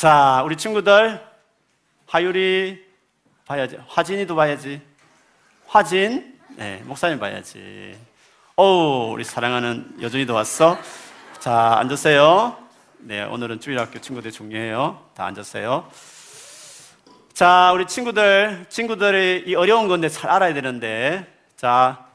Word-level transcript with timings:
자, 0.00 0.40
우리 0.46 0.56
친구들, 0.56 1.20
하율이 2.06 2.82
봐야지. 3.44 3.78
화진이도 3.86 4.34
봐야지. 4.34 4.80
화진, 5.66 6.40
네, 6.56 6.80
목사님 6.86 7.18
봐야지. 7.18 7.98
어우, 8.56 9.12
우리 9.12 9.24
사랑하는 9.24 9.98
여준이도 10.00 10.32
왔어. 10.32 10.78
자, 11.38 11.76
앉으세요. 11.80 12.56
네, 13.00 13.24
오늘은 13.24 13.60
주일학교 13.60 14.00
친구들 14.00 14.32
중요해요. 14.32 15.04
다 15.14 15.26
앉으세요. 15.26 15.90
자, 17.34 17.70
우리 17.74 17.86
친구들, 17.86 18.64
친구들이 18.70 19.44
이 19.48 19.54
어려운 19.54 19.86
건데 19.86 20.08
잘 20.08 20.30
알아야 20.30 20.54
되는데, 20.54 21.30
자, 21.58 22.06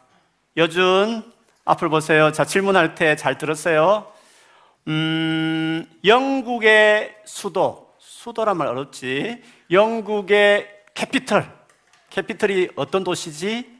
여준, 0.58 1.24
앞을 1.66 1.90
보세요. 1.90 2.32
자, 2.32 2.46
질문할 2.46 2.96
때 2.96 3.16
잘 3.16 3.38
들었어요. 3.38 4.12
음, 4.88 5.86
영국의 6.04 7.16
수도, 7.26 7.94
수도란 7.98 8.58
말 8.58 8.68
어렵지. 8.68 9.42
영국의 9.72 10.70
capital, 10.94 11.52
capital이 12.10 12.70
어떤 12.76 13.04
도시지? 13.04 13.74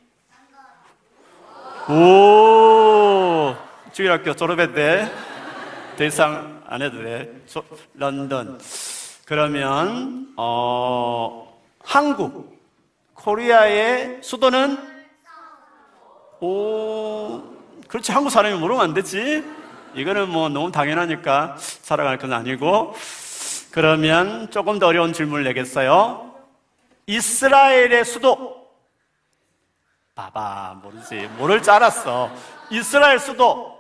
오, 1.88 3.56
주일학교 3.92 4.36
졸업했대. 4.36 5.12
더 5.96 6.04
이상 6.04 6.64
안 6.68 6.82
해도 6.82 7.02
돼. 7.04 7.32
조, 7.46 7.64
런던. 7.94 8.60
그러면, 9.26 10.34
어, 10.38 11.62
한국, 11.84 12.60
Korea의 13.14 14.20
수도는? 14.22 14.78
오, 16.40 17.44
그렇지. 17.88 18.12
한국 18.12 18.32
사람이 18.32 18.58
모르면 18.58 18.84
안 18.84 18.94
되지. 18.94 19.44
이거는 19.96 20.30
뭐 20.30 20.50
너무 20.50 20.72
당연하니까 20.72 21.56
살아갈 21.58 22.18
건 22.18 22.34
아니고. 22.34 22.94
그러면 23.72 24.50
조금 24.52 24.80
더 24.80 24.88
어려운 24.88 25.14
질문을 25.14 25.44
내겠어요. 25.46 26.34
이스라엘의 27.08 28.06
수도. 28.06 28.66
봐봐, 30.16 30.80
모르지. 30.82 31.28
모를 31.38 31.62
줄 31.62 31.74
알았어. 31.74 32.32
이스라엘 32.70 33.20
수도. 33.20 33.80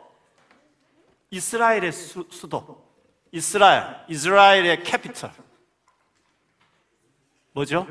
이스라엘의 1.31 1.92
수, 1.92 2.28
수도. 2.30 2.84
이스라엘. 3.32 3.95
이스라엘의 4.08 4.84
캐피털. 4.84 5.32
뭐죠? 7.54 7.88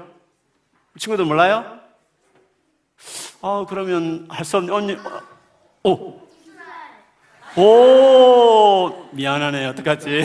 친구들 0.98 1.24
몰라요? 1.24 1.80
아, 3.40 3.64
그러면 3.68 4.26
할 4.30 4.44
수 4.44 4.58
없는, 4.58 4.72
언니, 4.74 4.94
어, 4.94 5.20
오. 5.90 6.20
오, 7.56 9.08
미안하네. 9.12 9.66
어떡하지? 9.66 10.24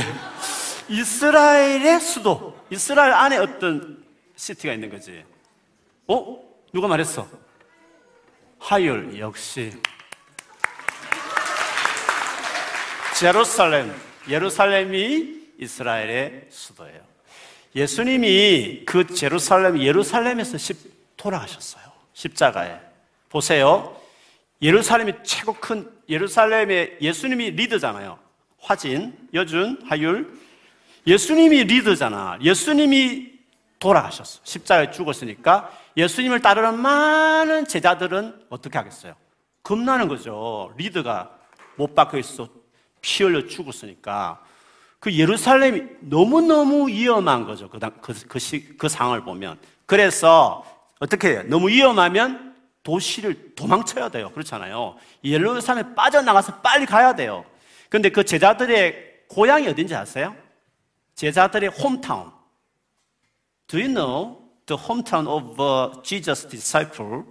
이스라엘의 0.90 2.00
수도. 2.00 2.58
이스라엘 2.72 3.14
안에 3.14 3.38
어떤 3.38 4.04
시티가 4.36 4.74
있는 4.74 4.90
거지. 4.90 5.24
어? 6.08 6.40
누가 6.74 6.88
말했어? 6.88 7.28
하율, 8.58 9.20
역시. 9.20 9.72
제루살렘. 13.16 13.94
예루살렘이 14.28 15.50
이스라엘의 15.60 16.48
수도예요. 16.50 17.00
예수님이 17.76 18.86
그 18.88 19.06
제루살렘, 19.06 19.80
예루살렘에서 19.80 20.58
십, 20.58 20.78
돌아가셨어요. 21.16 21.84
십자가에. 22.14 22.80
보세요. 23.30 23.96
예루살렘이 24.64 25.14
최고 25.24 25.54
큰, 25.54 25.92
예루살렘의 26.10 26.98
예수님이 27.02 27.52
리더잖아요. 27.52 28.20
화진, 28.60 29.16
여준, 29.34 29.80
하율. 29.86 30.34
예수님이 31.08 31.64
리더잖아. 31.66 32.40
예수님이 32.42 33.30
돌아가셨어. 33.80 34.42
십자가에 34.44 34.92
죽었으니까 34.92 35.72
예수님을 35.96 36.42
따르는 36.42 36.80
많은 36.80 37.66
제자들은 37.66 38.48
어떻게 38.50 38.78
하겠어요? 38.78 39.16
겁나는 39.64 40.08
거죠. 40.08 40.74
리더가 40.78 41.32
못 41.76 41.96
박혀 41.96 42.18
있어. 42.18 42.50
피 43.02 43.24
흘려 43.24 43.48
죽었으니까. 43.48 44.42
그 45.00 45.14
예루살렘이 45.14 45.84
너무너무 46.02 46.90
위험한 46.90 47.46
거죠. 47.46 47.70
그, 47.70 47.80
그, 48.02 48.14
그, 48.28 48.40
시, 48.40 48.78
그 48.78 48.90
상황을 48.90 49.24
보면. 49.24 49.58
그래서 49.86 50.66
어떻게 51.00 51.30
해요? 51.30 51.44
너무 51.46 51.70
위험하면 51.70 52.49
도시를 52.90 53.54
도망쳐야 53.54 54.10
돼요. 54.10 54.32
그렇잖아요. 54.32 54.98
예루살렘에 55.24 55.94
빠져나가서 55.94 56.62
빨리 56.62 56.88
가야 56.88 57.14
돼요. 57.14 57.46
근데 57.88 58.10
그 58.10 58.26
제자들의 58.26 59.26
고향이 59.28 59.68
어딘지 59.68 59.94
아세요? 59.94 60.36
제자들의 61.14 61.70
홈타운. 61.70 62.32
Do 63.68 63.80
you 63.80 63.94
know 63.94 64.40
the 64.66 64.82
hometown 64.82 65.28
of 65.28 66.02
Jesus 66.02 66.48
disciple? 66.48 67.26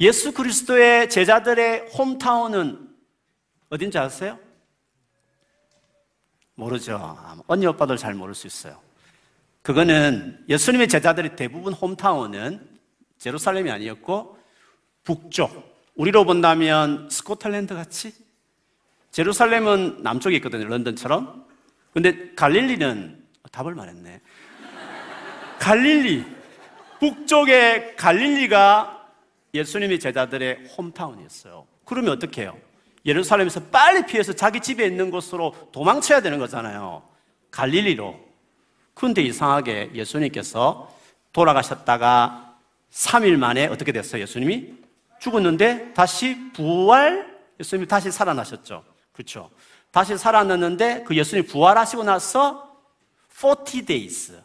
예수 0.00 0.32
그리스도의 0.32 1.08
제자들의 1.08 1.88
홈타운은 1.88 2.90
어딘지 3.70 3.96
아세요? 3.96 4.38
모르죠. 6.56 7.16
언니 7.46 7.66
오빠들 7.66 7.96
잘 7.96 8.12
모를 8.12 8.34
수 8.34 8.46
있어요. 8.46 8.78
그거는 9.62 10.44
예수님의 10.46 10.88
제자들이 10.88 11.36
대부분 11.36 11.72
홈타운은 11.72 12.68
제루살렘이 13.16 13.70
아니었고 13.70 14.43
북쪽. 15.04 15.74
우리로 15.94 16.24
본다면 16.24 17.08
스코틀랜드 17.10 17.74
같이 17.74 18.12
제루살렘은 19.12 20.02
남쪽에 20.02 20.34
있거든요. 20.36 20.66
런던처럼. 20.66 21.46
근데 21.92 22.34
갈릴리는 22.34 23.24
답을 23.52 23.74
말했네. 23.74 24.20
갈릴리. 25.60 26.24
북쪽의 26.98 27.96
갈릴리가 27.96 29.08
예수님의 29.54 30.00
제자들의 30.00 30.66
홈타운이었어요. 30.76 31.66
그러면 31.84 32.12
어떻게 32.12 32.42
해요? 32.42 32.58
예루살렘에서 33.06 33.60
빨리 33.64 34.06
피해서 34.06 34.32
자기 34.32 34.60
집에 34.60 34.86
있는 34.86 35.10
곳으로 35.10 35.54
도망쳐야 35.70 36.22
되는 36.22 36.38
거잖아요. 36.38 37.02
갈릴리로. 37.50 38.18
그런데 38.94 39.22
이상하게 39.22 39.90
예수님께서 39.94 40.92
돌아가셨다가 41.32 42.56
3일 42.90 43.36
만에 43.36 43.66
어떻게 43.66 43.92
됐어요? 43.92 44.22
예수님이 44.22 44.83
죽었는데 45.20 45.94
다시 45.94 46.50
부활, 46.52 47.34
예수님이 47.60 47.88
다시 47.88 48.10
살아나셨죠. 48.10 48.84
그렇죠. 49.12 49.50
다시 49.90 50.18
살아났는데 50.18 51.04
그 51.04 51.16
예수님이 51.16 51.46
부활하시고 51.46 52.02
나서 52.04 52.76
40 53.30 53.86
days, 53.86 54.40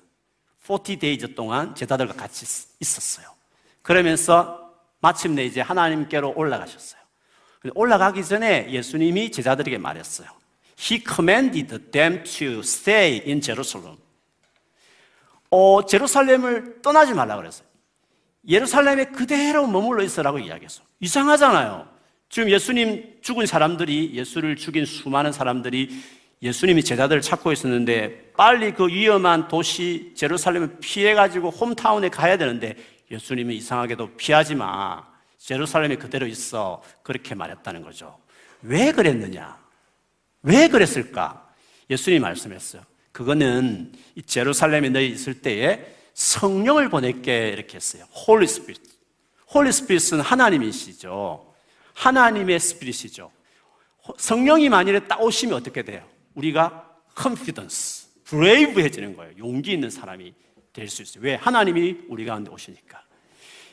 40 0.62 1.00
days 1.00 1.34
동안 1.35 1.74
제자들과 1.75 2.13
같이 2.13 2.46
있었어요. 2.80 3.28
그러면서 3.81 4.72
마침내 5.00 5.46
이제 5.46 5.62
하나님께로 5.62 6.34
올라가셨어요. 6.35 7.00
올라가기 7.74 8.24
전에 8.24 8.72
예수님이 8.72 9.31
제자들에게 9.31 9.78
말했어요. 9.78 10.30
He 10.80 11.03
commanded 11.03 11.91
them 11.91 12.24
to 12.24 12.59
stay 12.59 13.22
in 13.25 13.41
Jerusalem. 13.41 13.97
어, 15.50 15.86
제루살렘을 15.86 16.81
떠나지 16.81 17.13
말라 17.13 17.36
그랬어요. 17.36 17.68
예루살렘에 18.47 19.05
그대로 19.05 19.67
머물러 19.67 20.03
있으라고 20.03 20.39
이야기했어. 20.39 20.81
이상하잖아요. 21.00 21.88
지금 22.29 22.50
예수님 22.50 23.19
죽은 23.22 23.45
사람들이 23.45 24.11
예수를 24.13 24.55
죽인 24.55 24.85
수많은 24.85 25.31
사람들이 25.31 26.01
예수님이 26.41 26.83
제자들을 26.83 27.22
찾고 27.22 27.51
있었는데 27.51 28.31
빨리 28.38 28.73
그 28.73 28.88
위험한 28.88 29.47
도시 29.50 30.13
Jerusalem을 30.16 30.77
피해 30.79 31.13
가지고 31.13 31.50
hometown에 31.50 32.09
가야 32.09 32.38
되는데 32.38 32.75
예수님이 33.11 33.57
이상하게도 33.57 34.16
피하지 34.16 34.56
마. 34.56 35.03
Jerusalem에 35.38 35.95
그대로 35.95 36.27
있어. 36.27 36.81
그렇게 37.03 37.35
말했다는 37.35 37.81
거죠. 37.81 38.17
왜 38.61 38.91
그랬느냐? 38.91 39.57
왜 40.44 40.67
그랬을까? 40.67 41.50
예수님이 41.89 42.19
말씀했어요. 42.21 42.83
그거는 43.11 43.91
이 44.16 44.21
Jerusalem에 44.22 44.89
너희 44.89 45.09
있을 45.09 45.41
때에 45.41 45.99
성령을 46.19 46.89
보낼게 46.89 47.48
이렇게 47.50 47.77
했어요. 47.77 48.04
Holy 48.27 48.45
Spirit. 48.45 48.81
Holy 49.53 49.71
Spirit은 49.71 50.19
하나님이시죠. 50.19 51.54
하나님의 51.94 52.60
스피릿이죠. 52.60 53.31
성령이 54.18 54.68
만일에 54.68 55.07
딱 55.07 55.21
오시면 55.21 55.56
어떻게 55.56 55.81
돼요? 55.81 56.06
우리가 56.36 56.94
confidence, 57.18 58.10
brave해지는 58.25 59.16
거예요. 59.16 59.33
용기 59.38 59.71
있는 59.71 59.89
사람이 59.89 60.33
될 60.74 60.89
수 60.89 61.04
있어요. 61.04 61.24
왜? 61.24 61.36
하나님이 61.36 62.00
우리 62.10 62.25
가운데 62.25 62.51
오시니까. 62.51 63.01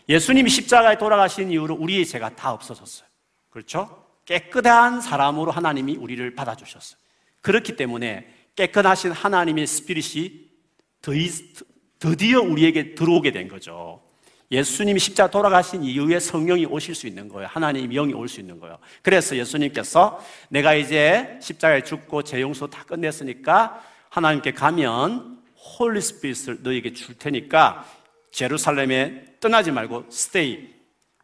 예수님이 0.08 0.48
십자가에 0.48 0.98
돌아가신 0.98 1.50
이후로 1.50 1.74
우리의 1.74 2.06
죄가 2.06 2.36
다 2.36 2.52
없어졌어요. 2.52 3.08
그렇죠? 3.50 4.06
깨끗한 4.24 5.00
사람으로 5.00 5.50
하나님이 5.50 5.96
우리를 5.96 6.32
받아주셨어요. 6.36 6.98
그렇기 7.40 7.74
때문에 7.74 8.28
깨끗하신 8.54 9.10
하나님의 9.10 9.66
스피릿이 9.66 10.48
드디어 11.98 12.40
우리에게 12.40 12.94
들어오게 12.94 13.30
된 13.32 13.48
거죠. 13.48 14.02
예수님이 14.50 15.00
십자가 15.00 15.30
돌아가신 15.30 15.82
이후에 15.82 16.20
성령이 16.20 16.66
오실 16.66 16.94
수 16.94 17.06
있는 17.06 17.28
거예요. 17.28 17.48
하나님 17.50 17.90
영이 17.90 18.12
올 18.12 18.28
수 18.28 18.38
있는 18.40 18.60
거예요. 18.60 18.78
그래서 19.02 19.36
예수님께서 19.36 20.20
내가 20.50 20.74
이제 20.74 21.36
십자가에 21.42 21.82
죽고 21.82 22.22
제 22.22 22.40
용서 22.40 22.68
다 22.68 22.84
끝냈으니까 22.84 23.82
하나님께 24.10 24.52
가면 24.52 25.42
Holy 25.78 26.00
Spirit을 26.00 26.58
너에게 26.62 26.92
줄 26.92 27.18
테니까 27.18 27.84
Jerusalem에 28.30 29.24
떠나지 29.40 29.72
말고 29.72 30.04
stay, 30.12 30.68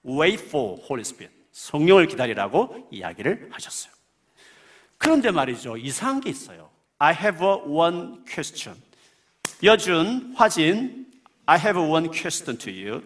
wait 0.05 0.43
for 0.45 0.81
Holy 0.81 1.03
Spirit. 1.03 1.33
성령을 1.53 2.07
기다리라고 2.07 2.89
이야기를 2.91 3.51
하셨어요. 3.53 3.93
그런데 4.99 5.31
말이죠. 5.31 5.77
이상한 5.77 6.21
게 6.21 6.31
있어요. 6.31 6.71
I 6.99 7.15
have 7.15 7.45
one 7.67 8.25
question. 8.27 8.81
여준, 9.63 10.35
화진, 10.37 11.07
I 11.47 11.59
have 11.59 11.81
one 11.81 12.09
question 12.13 12.59
to 12.59 12.73
you. 12.73 13.03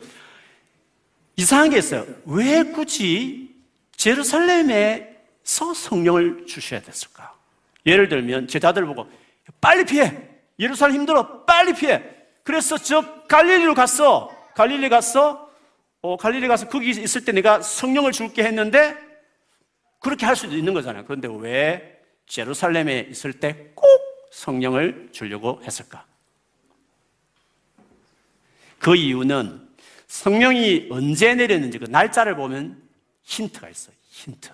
이상한 1.37 1.71
게 1.71 1.79
있어요. 1.79 2.07
왜 2.25 2.63
굳이 2.65 3.55
제루살렘에서 3.97 5.75
성령을 5.75 6.47
주셔야 6.47 6.81
됐을까? 6.81 7.35
예를 7.85 8.09
들면 8.09 8.49
제자들 8.49 8.87
보고 8.87 9.07
빨리 9.61 9.85
피해. 9.85 10.17
예루살렘 10.59 10.97
힘들어. 10.97 11.45
빨리 11.45 11.75
피해. 11.75 12.03
그래서 12.43 12.79
저 12.79 13.23
갈릴리로 13.27 13.75
갔어. 13.75 14.31
갈릴리 14.55 14.89
갔어. 14.89 15.51
어, 16.01 16.17
갈릴리 16.17 16.49
가서 16.49 16.69
거기 16.69 16.91
있을 16.91 17.25
때 17.25 17.33
내가 17.33 17.61
성령을 17.61 18.13
줄게 18.13 18.45
했는데 18.45 18.97
그렇게 20.01 20.25
할 20.25 20.37
수도 20.37 20.57
있는 20.57 20.73
거잖아요. 20.73 21.05
그런데 21.05 21.29
왜 21.39 22.01
제루살렘에 22.27 23.09
있을 23.11 23.35
때 23.35 23.73
꼭 23.75 23.87
성령을 24.33 25.09
주려고 25.13 25.61
했을까? 25.65 26.05
그 28.79 28.97
이유는 28.97 29.67
성령이 30.07 30.89
언제 30.91 31.35
내렸는지 31.35 31.79
그 31.79 31.87
날짜를 31.87 32.37
보면 32.37 32.81
힌트가 33.23 33.69
있어요. 33.69 33.95
힌트. 34.11 34.51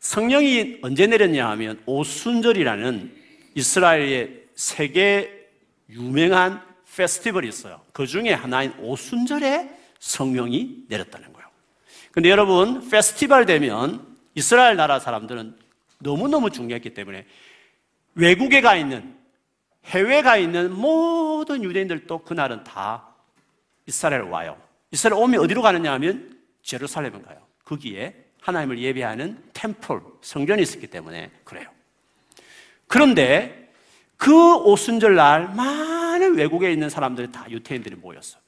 성령이 0.00 0.80
언제 0.82 1.06
내렸냐 1.06 1.48
하면 1.50 1.82
오순절이라는 1.86 3.16
이스라엘의 3.54 4.44
세계 4.54 5.48
유명한 5.88 6.62
페스티벌이 6.94 7.48
있어요. 7.48 7.80
그 7.92 8.06
중에 8.06 8.32
하나인 8.32 8.72
오순절에 8.78 9.70
성령이 9.98 10.84
내렸다는 10.88 11.32
거예요. 11.32 11.48
근데 12.12 12.30
여러분, 12.30 12.88
페스티벌 12.88 13.46
되면 13.46 14.06
이스라엘 14.34 14.76
나라 14.76 15.00
사람들은 15.00 15.56
너무너무 16.00 16.50
중요했기 16.50 16.94
때문에 16.94 17.26
외국에 18.14 18.60
가 18.60 18.76
있는, 18.76 19.16
해외에 19.86 20.22
가 20.22 20.36
있는 20.36 20.72
모든 20.72 21.64
유대인들도 21.64 22.18
그날은 22.24 22.62
다 22.62 23.13
이스라엘 23.86 24.22
와요. 24.22 24.60
이스라엘 24.90 25.20
오면 25.20 25.40
어디로 25.40 25.62
가느냐 25.62 25.92
하면 25.94 26.38
제루살렘을 26.62 27.22
가요. 27.22 27.38
거기에 27.64 28.14
하나님을 28.40 28.78
예배하는 28.78 29.42
템플, 29.54 30.00
성전이 30.20 30.62
있었기 30.62 30.86
때문에 30.88 31.30
그래요. 31.44 31.68
그런데 32.86 33.72
그 34.16 34.56
오순절 34.56 35.14
날 35.14 35.54
많은 35.54 36.36
외국에 36.36 36.72
있는 36.72 36.88
사람들이 36.88 37.32
다 37.32 37.46
유태인들이 37.50 37.96
모였어요. 37.96 38.40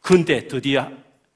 근데 0.00 0.48
드디어 0.48 0.90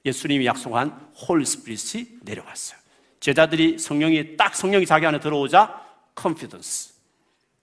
예수님이 0.04 0.46
약속한 0.46 0.90
Holy 1.14 1.44
Spirit이 1.44 2.18
내려왔어요. 2.22 2.78
제자들이 3.20 3.78
성령이 3.78 4.36
딱 4.36 4.56
성령이 4.56 4.86
자기 4.86 5.06
안에 5.06 5.20
들어오자 5.20 5.84
confidence. 6.18 6.94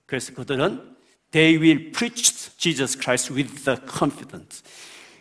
그래서 0.05 0.33
그들은 0.33 0.95
they 1.31 1.57
will 1.59 1.91
preach 1.91 2.55
Jesus 2.57 2.97
Christ 2.97 3.33
with 3.33 3.65
the 3.65 3.77
confidence. 3.89 4.63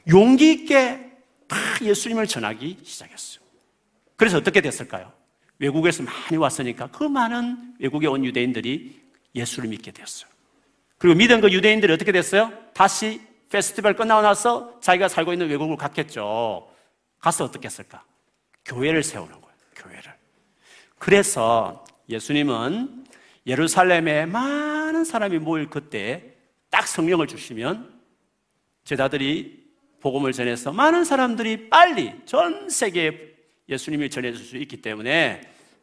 용기 0.08 0.52
있게 0.52 1.12
다 1.48 1.56
예수님을 1.82 2.26
전하기 2.26 2.78
시작했어요. 2.82 3.44
그래서 4.16 4.38
어떻게 4.38 4.60
됐을까요? 4.60 5.12
외국에서 5.58 6.02
많이 6.02 6.36
왔으니까 6.36 6.88
그 6.88 7.04
많은 7.04 7.74
외국에 7.78 8.06
온 8.06 8.24
유대인들이 8.24 9.00
예수를 9.34 9.68
믿게 9.68 9.90
되었어요. 9.90 10.30
그리고 10.98 11.16
믿은 11.16 11.40
그 11.40 11.52
유대인들이 11.52 11.92
어떻게 11.92 12.12
됐어요? 12.12 12.52
다시 12.72 13.20
페스티벌 13.50 13.94
끝나고 13.94 14.22
나서 14.22 14.78
자기가 14.80 15.08
살고 15.08 15.32
있는 15.32 15.48
외국을 15.48 15.76
갔겠죠. 15.76 16.70
가서 17.18 17.44
어떻게 17.44 17.66
했을까? 17.66 18.04
교회를 18.64 19.02
세우는 19.02 19.30
거예요. 19.30 19.56
교회를. 19.76 20.14
그래서 20.98 21.84
예수님은 22.08 23.04
예루살렘에 23.46 24.26
많은 24.26 25.04
사람이 25.04 25.38
모일 25.38 25.70
그때 25.70 26.34
딱 26.70 26.86
성령을 26.86 27.26
주시면 27.26 27.94
제자들이 28.84 29.65
복음을 30.00 30.32
전해서 30.32 30.72
많은 30.72 31.04
사람들이 31.04 31.68
빨리 31.68 32.14
전 32.24 32.68
세계에 32.68 33.12
예수님이 33.68 34.10
전해줄 34.10 34.44
수 34.44 34.56
있기 34.56 34.80
때문에 34.82 35.40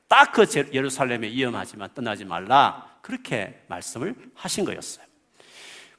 딱 0.07 0.31
그 0.33 0.45
예루살렘에 0.74 1.27
위험하지만 1.30 1.89
떠나지 1.94 2.25
말라 2.25 2.88
그렇게 3.01 3.60
말씀을 3.68 4.15
하신 4.36 4.65
거였어요. 4.65 5.06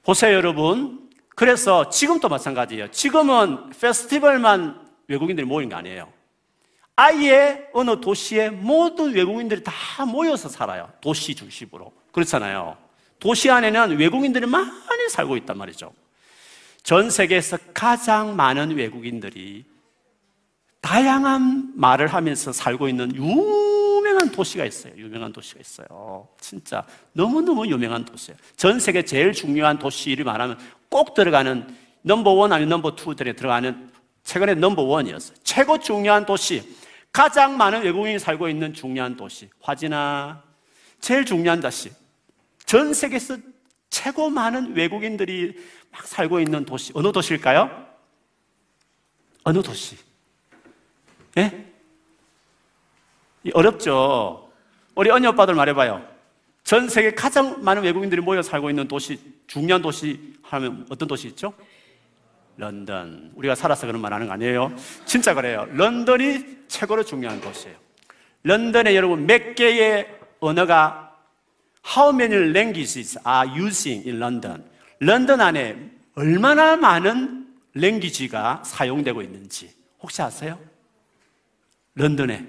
보세요, 0.03 0.35
여러분. 0.35 1.11
그래서 1.35 1.89
지금도 1.89 2.29
마찬가지예요. 2.29 2.91
지금은 2.91 3.71
페스티벌만 3.71 4.87
외국인들이 5.09 5.47
모인 5.47 5.69
거 5.69 5.77
아니에요. 5.77 6.13
아예 6.97 7.69
어느 7.73 8.01
도시에 8.01 8.51
모든 8.51 9.13
외국인들이 9.13 9.63
다 9.65 10.05
모여서 10.07 10.49
살아요. 10.49 10.93
도시 11.01 11.35
중심으로. 11.35 11.93
그렇잖아요. 12.13 12.77
도시 13.19 13.51
안에는 13.51 13.99
외국인들이 13.99 14.47
많이 14.47 14.71
살고 15.11 15.37
있단 15.39 15.59
말이죠. 15.59 15.93
전 16.85 17.09
세계에서 17.09 17.57
가장 17.73 18.37
많은 18.37 18.77
외국인들이 18.77 19.65
다양한 20.83 21.73
말을 21.75 22.09
하면서 22.09 22.53
살고 22.53 22.89
있는 22.89 23.17
유명한 23.17 24.31
도시가 24.31 24.67
있어요. 24.67 24.93
유명한 24.99 25.33
도시가 25.33 25.61
있어요. 25.61 26.29
진짜 26.39 26.85
너무너무 27.15 27.67
유명한 27.67 28.05
도시예요. 28.05 28.39
전 28.57 28.79
세계 28.79 29.03
제일 29.03 29.33
중요한 29.33 29.79
도시 29.79 30.11
이름 30.11 30.27
말하면 30.27 30.59
꼭 30.91 31.15
들어가는 31.15 31.75
number 32.03 32.33
one 32.33 32.53
아니면 32.53 32.69
number 32.69 32.97
two들에 32.97 33.33
들어가는 33.33 33.91
최근에 34.25 34.55
number 34.55 34.83
one이었어요. 34.83 35.39
최고 35.43 35.79
중요한 35.79 36.27
도시. 36.27 36.77
가장 37.11 37.57
많은 37.57 37.83
외국인이 37.83 38.19
살고 38.19 38.51
있는 38.51 38.75
중요한 38.75 39.17
도시. 39.17 39.49
화진아. 39.63 40.43
제일 41.01 41.25
중요한 41.25 41.61
도시. 41.61 41.91
전 42.67 42.93
세계에서 42.93 43.39
최고 43.91 44.31
많은 44.31 44.75
외국인들이 44.75 45.57
막 45.91 46.07
살고 46.07 46.41
있는 46.41 46.65
도시. 46.65 46.93
어느 46.95 47.13
도시일까요? 47.13 47.87
어느 49.45 49.63
도시? 49.63 49.97
예? 51.37 51.73
어렵죠. 53.53 54.51
우리 54.95 55.11
언니 55.11 55.27
오빠들 55.27 55.55
말해봐요. 55.55 56.07
전 56.65 56.89
세계 56.89 57.15
가장 57.15 57.63
많은 57.63 57.83
외국인들이 57.83 58.23
모여 58.23 58.41
살고 58.41 58.71
있는 58.71 58.89
도시, 58.89 59.21
중요한 59.47 59.83
도시 59.83 60.35
하면 60.43 60.87
어떤 60.89 61.07
도시 61.07 61.29
있죠? 61.29 61.53
런던. 62.57 63.33
우리가 63.35 63.55
살아서 63.55 63.87
그런 63.87 64.01
말 64.01 64.15
하는 64.15 64.29
거 64.29 64.33
아니에요? 64.33 64.75
진짜 65.05 65.35
그래요. 65.35 65.67
런던이 65.73 66.65
최고로 66.69 67.05
중요한 67.05 67.41
도시예요. 67.41 67.77
런던에 68.45 68.95
여러분 68.95 69.27
몇 69.27 69.55
개의 69.55 70.09
언어가 70.41 71.04
How 71.85 72.15
many 72.15 72.51
languages 72.51 73.19
are 73.27 73.61
using 73.61 74.09
in 74.09 74.19
London? 74.19 74.65
런던 75.01 75.41
안에 75.41 75.91
얼마나 76.15 76.77
많은 76.77 77.53
랭귀지가 77.75 78.63
사용되고 78.65 79.23
있는지 79.23 79.71
혹시 80.01 80.23
아세요? 80.23 80.59
런던에 81.95 82.47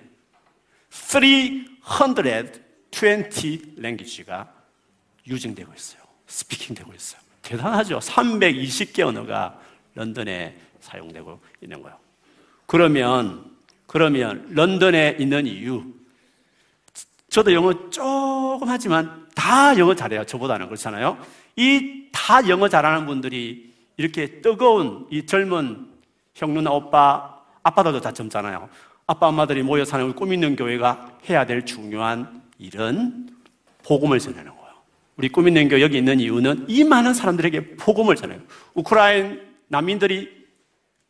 320 0.89 3.75
랭귀지가 3.77 4.53
유증되고 5.27 5.73
있어요. 5.73 6.01
스피킹 6.27 6.75
되고 6.75 6.93
있어요. 6.93 7.19
대단하죠. 7.41 7.99
320개 7.99 9.01
언어가 9.01 9.59
런던에 9.95 10.55
사용되고 10.79 11.41
있는 11.61 11.81
거예요. 11.81 11.97
그러면, 12.65 13.51
그러면 13.85 14.47
런던에 14.53 15.17
있는 15.19 15.45
이유. 15.45 15.83
저도 17.29 17.53
영어 17.53 17.89
조금 17.89 18.69
하지만 18.69 19.24
다 19.35 19.77
영어 19.77 19.93
잘해요. 19.93 20.25
저보다는 20.25 20.67
그렇잖아요. 20.67 21.17
이 21.57 22.05
다 22.15 22.47
영어 22.49 22.67
잘하는 22.67 23.05
분들이 23.05 23.71
이렇게 23.97 24.41
뜨거운 24.41 25.05
이 25.11 25.25
젊은 25.27 25.85
형, 26.33 26.53
누나, 26.53 26.71
오빠, 26.71 27.39
아빠들도 27.61 28.01
다 28.01 28.11
젊잖아요. 28.11 28.67
아빠, 29.05 29.27
엄마들이 29.27 29.61
모여 29.61 29.85
사는 29.85 30.11
꿈 30.15 30.33
있는 30.33 30.55
교회가 30.55 31.19
해야 31.29 31.45
될 31.45 31.65
중요한 31.65 32.41
일은 32.57 33.27
복음을 33.85 34.17
전하는 34.19 34.51
거예요. 34.51 34.73
우리 35.17 35.29
꿈 35.29 35.47
있는 35.47 35.69
교회 35.69 35.81
여기 35.81 35.97
있는 35.97 36.19
이유는 36.19 36.65
이 36.67 36.83
많은 36.83 37.13
사람들에게 37.13 37.75
복음을 37.75 38.15
전해요. 38.15 38.39
우크라이나 38.73 39.35
난민들이 39.67 40.29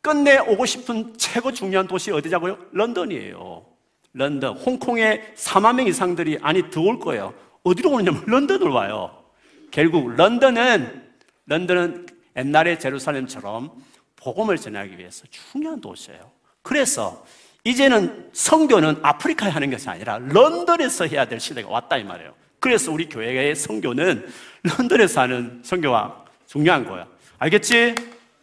끝내 0.02 0.38
오고 0.38 0.66
싶은 0.66 1.14
최고 1.16 1.52
중요한 1.52 1.86
도시 1.86 2.10
어디자고요? 2.12 2.58
런던이에요. 2.72 3.64
런던. 4.12 4.56
홍콩에 4.58 5.32
4만 5.34 5.76
명 5.76 5.86
이상들이 5.86 6.38
아니 6.42 6.68
더 6.70 6.82
올 6.82 6.98
거예요. 6.98 7.32
어디로 7.66 7.90
오느냐면 7.90 8.22
런던으로 8.26 8.72
와요. 8.72 9.24
결국 9.72 10.14
런던은 10.14 11.02
런던은 11.46 12.06
옛날의 12.36 12.78
제루살렘처럼 12.78 13.72
복음을 14.14 14.56
전하기 14.56 14.96
위해서 14.98 15.24
중요한 15.30 15.80
도시예요. 15.80 16.30
그래서 16.62 17.24
이제는 17.64 18.30
성교는 18.32 18.98
아프리카에 19.02 19.50
하는 19.50 19.70
것이 19.70 19.88
아니라 19.88 20.18
런던에서 20.18 21.06
해야 21.06 21.24
될 21.24 21.40
시대가 21.40 21.68
왔다 21.68 21.96
이 21.96 22.04
말이에요. 22.04 22.34
그래서 22.60 22.92
우리 22.92 23.08
교회의 23.08 23.56
성교는 23.56 24.28
런던에서 24.62 25.22
하는 25.22 25.60
성교와 25.64 26.24
중요한 26.46 26.84
거야. 26.84 27.08
알겠지? 27.38 27.96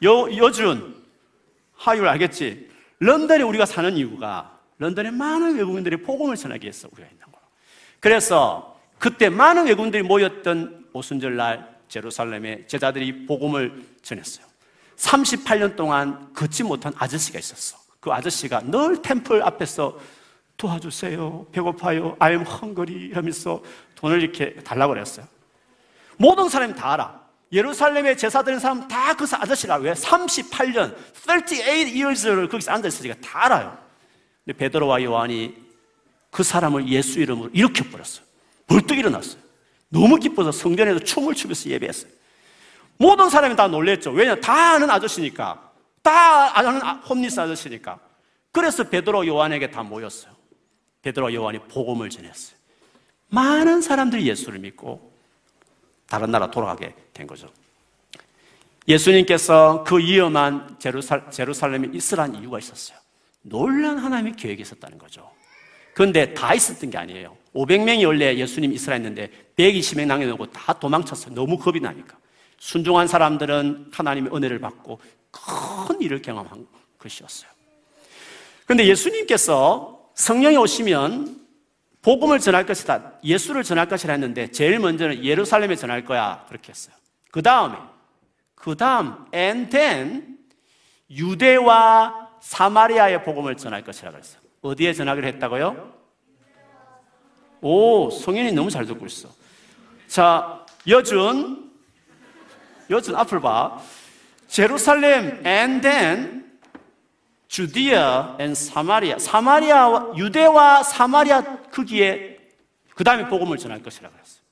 여, 0.03 0.36
여준, 0.36 1.01
하율 1.75 2.10
알겠지? 2.10 2.70
런던에 3.00 3.44
우리가 3.44 3.65
사는 3.65 3.96
이유가 3.96 4.60
런던에 4.80 5.12
많은 5.12 5.56
외국인들이 5.56 6.03
복음을 6.03 6.36
전하기 6.36 6.65
위해서 6.65 6.89
우리가 6.92 7.08
있는 7.08 7.25
거야. 7.32 7.42
그래서 8.01 8.73
그때 9.03 9.27
많은 9.27 9.65
외국인들이 9.65 10.01
모였던 10.01 10.86
오순절 10.93 11.36
날 11.36 11.75
제루살렘에 11.89 12.65
제자들이 12.67 13.25
복음을 13.25 13.83
전했어요. 14.01 14.45
38년 14.95 15.75
동안 15.75 16.33
걷지 16.33 16.63
못한 16.63 16.93
아저씨가 16.98 17.38
있었어. 17.38 17.77
그 18.00 18.13
아저씨가 18.13 18.62
늘 18.62 19.01
템플 19.01 19.43
앞에서 19.43 20.00
도와주세요. 20.55 21.48
배고파요. 21.51 22.15
I'm 22.17 22.48
hungry. 22.48 23.07
이러면서 23.07 23.62
돈을 23.95 24.22
이렇게 24.22 24.55
달라고 24.63 24.93
그랬어요. 24.93 25.27
모든 26.15 26.48
사람이 26.48 26.74
다 26.74 26.93
알아. 26.93 27.24
예루살렘에 27.51 28.15
제사 28.15 28.41
드린 28.41 28.57
사람 28.57 28.88
다 28.88 29.13
그 29.15 29.25
아저씨라. 29.29 29.75
왜? 29.79 29.91
38년, 29.91 30.95
38 31.12 31.88
years를 31.89 32.48
거기서 32.48 32.72
앉아있으니까 32.72 33.15
다 33.19 33.48
알아요. 33.48 33.77
근데 34.45 34.57
베드로와 34.57 35.03
요한이 35.03 35.55
그 36.31 36.41
사람을 36.41 36.88
예수 36.88 37.19
이름으로 37.19 37.50
일으켜버렸어요. 37.51 38.23
벌떡 38.67 38.98
일어났어요. 38.98 39.41
너무 39.89 40.17
기뻐서 40.17 40.51
성전에서 40.51 41.00
춤을 41.00 41.36
추면서 41.36 41.70
예배했어요. 41.70 42.12
모든 42.98 43.29
사람이 43.29 43.55
다 43.55 43.67
놀랬죠. 43.67 44.12
왜냐? 44.12 44.36
다 44.36 44.74
아는 44.74 44.89
아저씨니까. 44.89 45.72
다 46.01 46.58
아는 46.58 46.82
홈리스 46.82 47.39
아저씨니까. 47.39 48.00
그래서 48.51 48.84
베드로 48.84 49.27
요한에게 49.27 49.72
다 49.72 49.84
모였어요. 49.84 50.34
베드로 51.01 51.34
요한이 51.34 51.60
복음을 51.67 52.10
전했어요. 52.10 52.58
많은 53.27 53.82
사람들이 53.82 54.27
예수를 54.27 54.60
믿고 54.60 55.12
다른 56.08 56.32
나라 56.32 56.51
돌아가게 56.51 56.96
된 57.13 57.25
거죠. 57.25 57.50
예수님께서 58.88 59.84
그 59.86 59.98
위험한 59.98 60.77
제루살, 60.79 61.32
제루살렘에 61.32 61.89
있으란 61.93 62.36
이유가 62.36 62.60
있었어요. 62.60 62.98
놀란 63.41 63.98
하나님의 63.98 64.34
계획이 64.36 64.62
있었다는 64.62 64.98
거죠. 64.98 65.32
그런데 65.93 66.34
다 66.34 66.53
있었던 66.53 66.89
게 66.89 66.98
아니에요. 66.98 67.36
500명이 67.55 68.05
원래 68.05 68.36
예수님 68.36 68.74
이스라엘 68.74 69.01
했는데 69.01 69.29
120명 69.55 70.07
남겨놓고 70.07 70.48
다 70.48 70.74
도망쳤어요. 70.74 71.36
너무 71.36 71.57
겁이 71.57 71.79
나니까. 71.79 72.17
순종한 72.57 73.07
사람들은 73.07 73.91
하나님의 73.91 74.36
은혜를 74.36 74.60
받고 74.60 75.00
큰 75.31 76.01
일을 76.01 76.22
경험한 76.22 76.67
것이었어요. 76.98 77.50
그런데 78.65 78.88
예수님께서 78.88 80.10
성령이 80.15 80.57
오시면 80.57 81.41
복음을 82.01 82.39
전할 82.39 82.65
것이다. 82.65 83.13
예수를 83.24 83.63
전할 83.63 83.88
것이라 83.88 84.13
했는데 84.13 84.51
제일 84.51 84.79
먼저는 84.79 85.24
예루살렘에 85.24 85.75
전할 85.75 86.05
거야. 86.05 86.45
그렇게 86.48 86.69
했어요. 86.69 86.95
그 87.31 87.41
다음에, 87.41 87.77
그 88.55 88.75
다음, 88.75 89.25
and 89.33 89.69
then 89.69 90.38
유대와 91.10 92.29
사마리아의 92.41 93.24
복음을 93.24 93.55
전할 93.55 93.83
것이라 93.83 94.12
그랬어요. 94.12 94.41
어디에 94.62 94.93
전하기로 94.93 95.27
했다고요? 95.27 96.02
오, 97.63 98.10
성현이 98.10 98.51
너무 98.51 98.70
잘 98.70 98.86
듣고 98.86 99.05
있어. 99.05 99.29
자, 100.08 100.65
여준, 100.88 101.72
여준 102.89 103.15
앞을 103.15 103.39
봐. 103.39 103.82
Jerusalem 104.48 105.46
and 105.48 105.82
then 105.82 106.60
Judea 107.48 108.36
and 108.39 108.53
Samaria. 108.53 109.17
사마리아 109.17 110.12
유대와 110.17 110.84
사마리아 110.84 111.41
크기에 111.72 112.38
그 112.96 113.03
다음에 113.03 113.27
복음을 113.29 113.58
전할 113.58 113.82
것이라 113.82 114.10
그랬어요. 114.10 114.43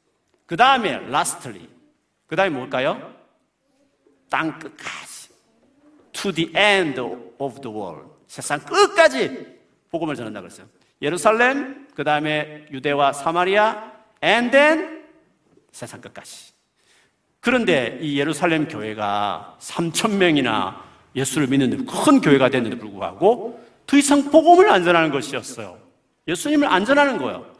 그 0.46 0.56
다음에 0.56 0.94
lastly. 0.94 1.68
그 2.27 2.36
다음에 2.36 2.50
뭘까요? 2.50 3.13
땅 4.30 4.58
끝까지. 4.58 5.30
To 6.13 6.32
the 6.32 6.53
end 6.56 7.00
of 7.38 7.60
the 7.62 7.75
world. 7.75 8.10
세상 8.27 8.60
끝까지 8.62 9.60
복음을 9.89 10.15
전한다 10.15 10.39
그랬어요. 10.39 10.65
예루살렘, 11.01 11.88
그 11.96 12.03
다음에 12.03 12.65
유대와 12.72 13.13
사마리아, 13.13 13.91
and 14.24 14.51
then 14.51 15.03
세상 15.72 16.01
끝까지. 16.01 16.51
그런데 17.39 17.98
이 18.01 18.20
예루살렘 18.20 18.67
교회가 18.67 19.58
3천 19.60 20.17
명이나 20.17 20.84
예수를 21.15 21.48
믿는 21.48 21.86
큰 21.86 22.22
교회가 22.22 22.50
됐는데 22.50 22.77
불구하고 22.77 23.60
더 23.88 23.98
이상 23.98 24.29
복음을 24.29 24.70
안 24.70 24.84
전하는 24.84 25.10
것이었어요. 25.10 25.79
예수님을 26.27 26.67
안 26.67 26.86
전하는 26.86 27.17
거예요. 27.17 27.51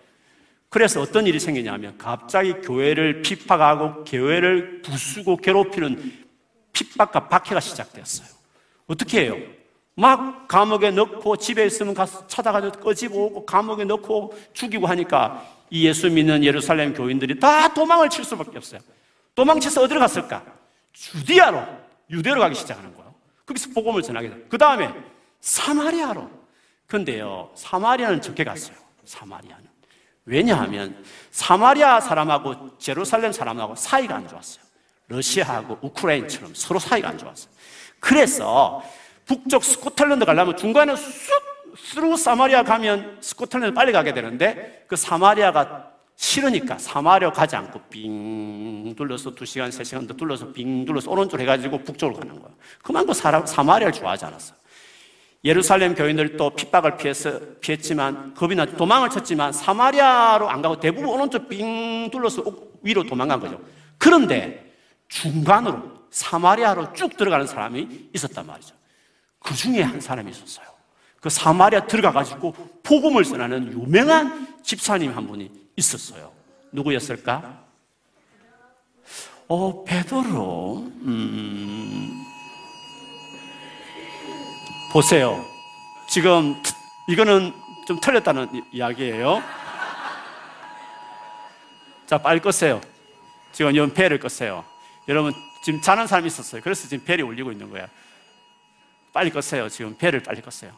그래서 0.70 1.02
어떤 1.02 1.28
일이 1.28 1.40
생기냐면 1.40 1.98
갑자기 1.98 2.54
교회를 2.54 3.24
핍박하고 3.24 4.06
교회를 4.06 4.82
부수고 4.84 5.38
괴롭히는 5.38 6.26
핍박과 6.72 7.28
박해가 7.28 7.60
시작되었어요. 7.60 8.28
어떻게 8.88 9.24
해요? 9.24 9.38
막 9.96 10.48
감옥에 10.48 10.92
넣고 10.92 11.38
집에 11.38 11.66
있으면 11.66 11.94
가서 11.94 12.26
찾아가서 12.28 12.72
꺼지고 12.72 13.26
오고 13.26 13.46
감옥에 13.46 13.84
넣고 13.84 14.38
죽이고 14.54 14.88
하니까 14.88 15.46
이 15.70 15.88
예수 15.88 16.10
믿는 16.10 16.44
예루살렘 16.44 16.94
교인들이 16.94 17.40
다 17.40 17.74
도망을 17.74 18.10
칠 18.10 18.24
수밖에 18.24 18.58
없어요. 18.58 18.82
도망쳐서 19.36 19.84
어디로 19.84 20.00
갔을까? 20.00 20.44
Judea로, 20.94 21.66
유대로 22.10 22.42
가기 22.42 22.56
시작하는 22.56 22.94
거예요. 22.96 23.14
거기서 23.46 23.70
복음을 23.74 24.02
전하게 24.02 24.30
돼요. 24.30 24.40
그 24.50 24.58
다음에 24.58 24.94
사마리아로. 25.40 26.30
근데요, 26.88 27.50
사마리아는 27.56 28.22
적게 28.22 28.44
갔어요. 28.44 28.76
사마리아는. 29.06 29.72
왜냐하면 30.26 31.04
사마리아 31.32 32.00
사람하고 32.00 32.78
Jerusalem 32.78 33.32
사람하고 33.32 33.76
사이가 33.76 34.16
안 34.16 34.28
좋았어요. 34.28 34.64
러시아하고 35.08 35.80
우크라이나처럼 35.82 36.54
서로 36.54 36.80
사이가 36.80 37.10
안 37.10 37.18
좋았어요. 37.18 37.52
그래서 38.00 38.84
북쪽 39.32 39.64
스코틀랜드 39.64 40.26
가려면 40.26 40.58
중간에 40.58 40.94
쑥 40.94 41.78
스루 41.78 42.18
사마리아 42.18 42.64
가면 42.64 43.20
스코틀랜드 43.22 43.74
빨리 43.74 43.94
가게 43.94 44.14
되는데 44.14 44.84
그 44.88 44.98
사마리아가 44.98 45.90
싫으니까 46.18 46.78
사마리아 46.78 47.32
가지 47.32 47.56
않고 47.56 47.80
빙 47.90 48.94
둘러서 48.94 49.34
두 49.34 49.46
시간, 49.46 49.72
세 49.72 49.86
시간 49.86 50.06
더 50.06 50.14
둘러서 50.14 50.52
빙 50.52 50.84
둘러서 50.84 51.10
오른쪽으로 51.10 51.42
해가지고 51.44 51.78
북쪽으로 51.78 52.20
가는 52.20 52.36
거예요. 52.36 52.54
그만큼 52.84 53.14
사람, 53.14 53.46
사마리아를 53.46 53.94
좋아하지 53.94 54.26
않았어요. 54.26 54.58
예루살렘 55.46 55.96
교인들도 55.96 56.52
핍박을 56.52 56.98
피해서, 56.98 57.40
피했지만, 57.62 58.36
겁이 58.36 58.54
나 58.54 58.66
도망을 58.66 59.10
쳤지만, 59.10 59.52
사마리아로 59.52 60.48
안 60.48 60.62
가고 60.62 60.80
대부분 60.80 61.10
오른쪽 61.10 61.50
빙 61.50 62.12
둘러서 62.12 62.44
위로 62.84 63.04
도망간 63.04 63.40
거죠. 63.40 63.60
그런데 63.98 64.72
중간으로 65.08 65.82
사마리아로 66.12 66.94
쭉 66.94 67.18
들어가는 67.18 67.48
사람이 67.48 68.10
있었단 68.14 68.46
말이죠. 68.46 68.81
그 69.44 69.56
중에 69.56 69.82
한 69.82 70.00
사람이 70.00 70.32
있었어요. 70.32 70.68
그 71.20 71.30
사마리아 71.30 71.86
들어가가지고 71.86 72.54
복음을 72.84 73.24
전하는 73.24 73.72
유명한 73.74 74.56
집사님 74.64 75.16
한 75.16 75.28
분이 75.28 75.52
있었어요. 75.76 76.32
누구였을까? 76.72 77.62
어, 79.48 79.84
베드로. 79.84 80.78
음, 80.78 82.24
보세요. 84.92 85.46
지금 86.10 86.56
이거는 87.08 87.54
좀 87.88 88.00
틀렸다는 88.00 88.64
이야기예요. 88.72 89.44
자, 92.06 92.18
빨리 92.18 92.40
껐어요. 92.40 92.82
지금 93.52 93.76
연 93.76 93.94
벨을 93.94 94.20
껐어요. 94.20 94.64
여러분, 95.08 95.34
지금 95.64 95.82
자는 95.82 96.08
사람이 96.08 96.28
있었어요. 96.28 96.62
그래서 96.62 96.88
지금 96.88 97.06
벨이 97.06 97.22
울리고 97.22 97.52
있는 97.52 97.70
거야. 97.70 97.88
빨리 99.14 99.30
껐어요. 99.32 99.70
지금 99.70 99.98
벨을 99.98 100.24
빨리 100.24 100.42
껐어요. 100.42 100.72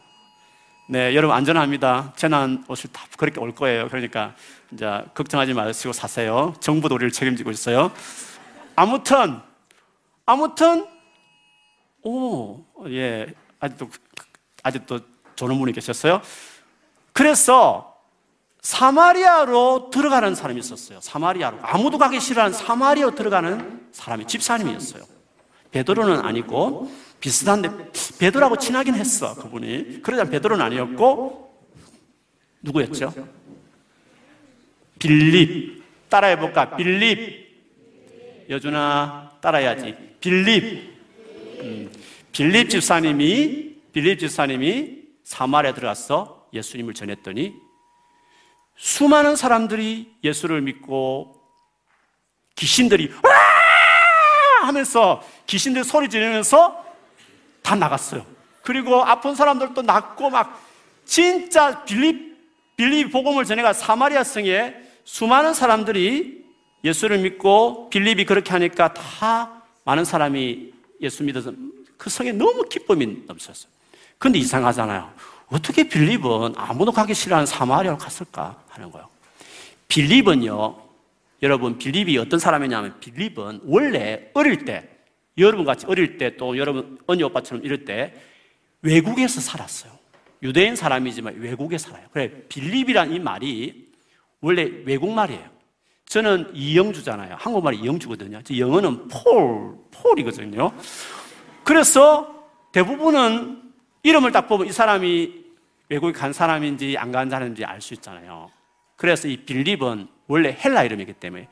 네, 0.88 1.14
여러분 1.14 1.36
안전합니다. 1.36 2.12
재난 2.16 2.64
옷을 2.68 2.92
다 2.92 3.06
그렇게 3.16 3.40
올 3.40 3.54
거예요. 3.54 3.88
그러니까 3.88 4.34
이제 4.72 4.86
걱정하지 5.14 5.54
마시고 5.54 5.92
사세요. 5.92 6.54
정부도 6.60 6.96
우리를 6.96 7.10
책임지고 7.12 7.50
있어요. 7.50 7.92
아무튼 8.76 9.40
아무튼 10.26 10.86
오, 12.02 12.64
예. 12.88 13.32
아직도 13.60 13.88
아직도 14.62 15.00
조는 15.36 15.58
분이 15.58 15.72
계셨어요. 15.72 16.20
그래서 17.12 17.94
사마리아로 18.60 19.90
들어가는 19.90 20.34
사람이 20.34 20.58
있었어요. 20.60 21.00
사마리아로 21.00 21.58
아무도 21.62 21.98
가기 21.98 22.20
싫어하는 22.20 22.56
사마리아로 22.56 23.14
들어가는 23.14 23.88
사람이 23.92 24.26
집사님이었어요. 24.26 25.02
베드로는 25.70 26.20
아니고 26.24 26.90
비슷한데 27.24 27.70
베드로하고 28.18 28.58
친하긴 28.58 28.96
했어 28.96 29.34
그분이. 29.34 30.02
그러자 30.02 30.24
베드로는 30.28 30.62
아니었고 30.62 31.58
누구였죠? 32.60 33.14
빌립 34.98 35.82
따라해 36.10 36.38
볼까? 36.38 36.76
빌립 36.76 37.48
여준아 38.50 39.38
따라해야지. 39.40 39.96
빌립 40.20 40.92
음, 41.60 41.90
빌립 42.30 42.68
집사님이 42.68 43.76
빌립 43.94 44.18
집사님이 44.18 45.04
사마리아 45.22 45.72
들어가서 45.72 46.48
예수님을 46.52 46.92
전했더니 46.92 47.54
수많은 48.76 49.34
사람들이 49.34 50.12
예수를 50.22 50.60
믿고 50.60 51.40
귀신들이 52.54 53.10
와 53.22 54.66
하면서 54.66 55.22
귀신들 55.46 55.84
소리 55.84 56.10
지르면서 56.10 56.83
다 57.64 57.74
나갔어요. 57.74 58.24
그리고 58.62 59.02
아픈 59.02 59.34
사람들도 59.34 59.82
낫고 59.82 60.30
막 60.30 60.62
진짜 61.04 61.82
빌립 61.84 62.34
빌립 62.76 63.10
복음을 63.10 63.44
전해가 63.44 63.72
사마리아 63.72 64.22
성에 64.22 64.74
수많은 65.04 65.54
사람들이 65.54 66.44
예수를 66.84 67.18
믿고 67.18 67.88
빌립이 67.90 68.26
그렇게 68.26 68.52
하니까 68.52 68.92
다 68.92 69.62
많은 69.84 70.04
사람이 70.04 70.72
예수 71.00 71.24
믿어서 71.24 71.52
그 71.96 72.10
성에 72.10 72.32
너무 72.32 72.64
기쁨이 72.64 73.24
넘쳤어요. 73.26 73.72
근데 74.18 74.38
이상하잖아요. 74.38 75.12
어떻게 75.48 75.88
빌립은 75.88 76.54
아무도 76.56 76.92
가기 76.92 77.14
싫어하는 77.14 77.46
사마리아로 77.46 77.96
갔을까 77.96 78.62
하는 78.68 78.90
거예요. 78.90 79.08
빌립은요, 79.88 80.76
여러분, 81.42 81.78
빌립이 81.78 82.18
어떤 82.18 82.38
사람이냐면 82.38 82.98
빌립은 83.00 83.60
원래 83.64 84.30
어릴 84.34 84.64
때, 84.64 84.93
여러분 85.38 85.64
같이 85.64 85.86
어릴 85.86 86.16
때 86.18 86.36
또 86.36 86.56
여러분 86.58 86.98
언니 87.06 87.22
오빠처럼 87.22 87.64
이럴 87.64 87.84
때 87.84 88.14
외국에서 88.82 89.40
살았어요. 89.40 89.92
유대인 90.42 90.76
사람이지만 90.76 91.36
외국에 91.38 91.78
살아요. 91.78 92.06
그래, 92.12 92.30
빌립이란 92.48 93.12
이 93.12 93.18
말이 93.18 93.88
원래 94.40 94.70
외국 94.84 95.10
말이에요. 95.10 95.48
저는 96.06 96.50
이영주잖아요. 96.54 97.36
한국말이 97.38 97.78
이영주거든요. 97.78 98.42
영어는 98.56 99.08
폴, 99.08 99.76
폴이거든요. 99.90 100.70
그래서 101.64 102.44
대부분은 102.72 103.62
이름을 104.02 104.32
딱 104.32 104.46
보면 104.48 104.66
이 104.66 104.72
사람이 104.72 105.44
외국에 105.88 106.12
간 106.12 106.32
사람인지 106.32 106.96
안 106.98 107.10
간 107.10 107.30
사람인지 107.30 107.64
알 107.64 107.80
수 107.80 107.94
있잖아요. 107.94 108.50
그래서 108.96 109.28
이 109.28 109.38
빌립은 109.38 110.08
원래 110.26 110.56
헬라 110.62 110.84
이름이기 110.84 111.14
때문에 111.14 111.48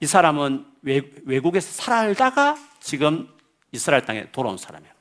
이 0.00 0.06
사람은 0.06 0.66
외, 0.84 1.02
외국에서 1.24 1.72
살다가 1.72 2.56
지금 2.78 3.28
이스라엘 3.72 4.04
땅에 4.04 4.30
돌아온 4.30 4.56
사람이에요. 4.56 4.92